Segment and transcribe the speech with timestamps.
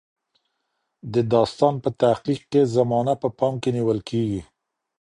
[1.13, 4.41] د داستان په تحقیق کې زمانه په پام کې نیول کیږي.